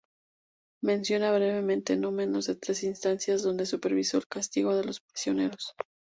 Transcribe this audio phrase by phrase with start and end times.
[0.83, 5.75] Menciona brevemente no menos de tres instancias donde supervisó el castigo de los prisioneros.